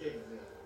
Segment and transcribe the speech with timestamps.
[0.00, 0.57] Amen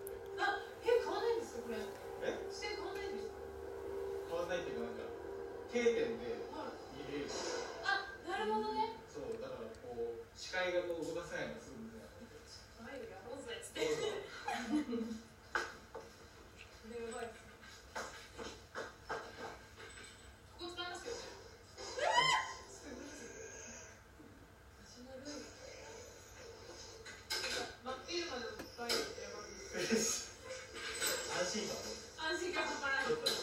[32.32, 33.41] música para...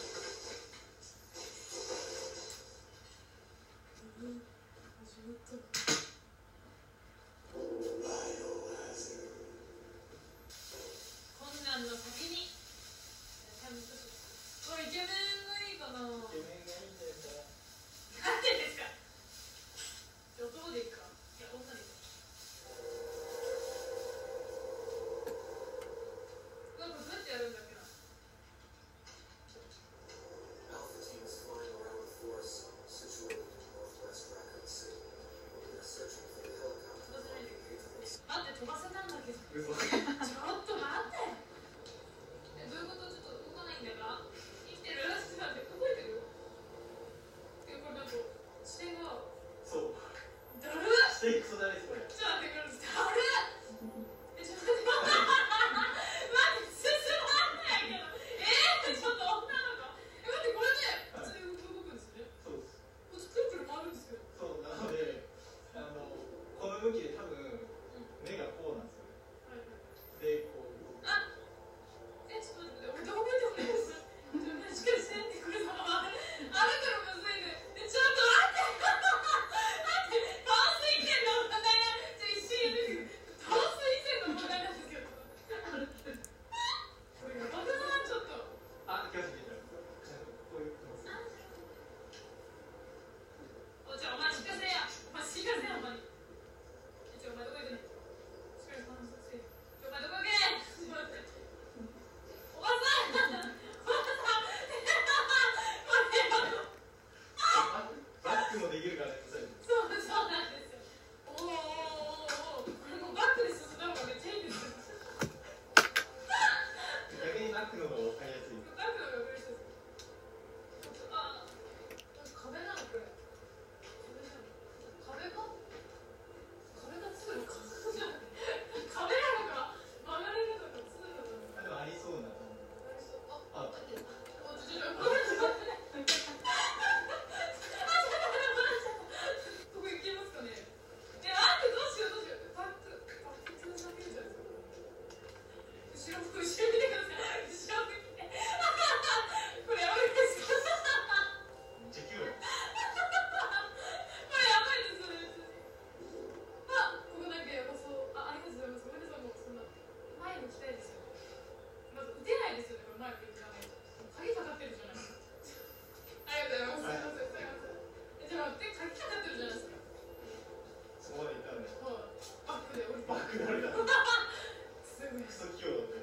[174.82, 176.00] すぐょ。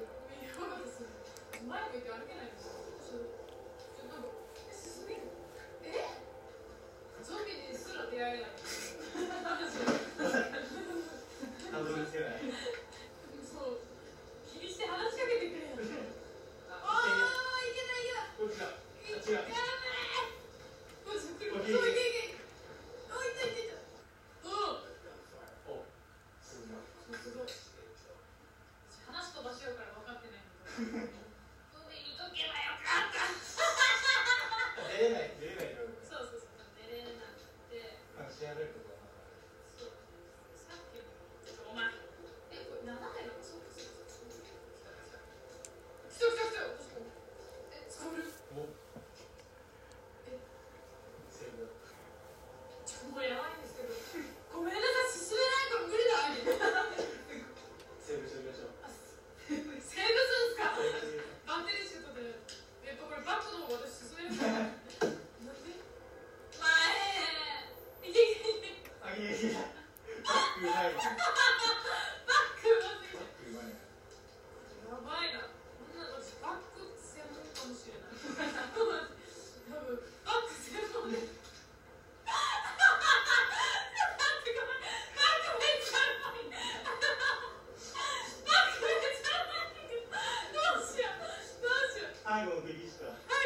[92.38, 93.37] 最後のでした